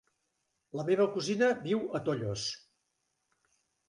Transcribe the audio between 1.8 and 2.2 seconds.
a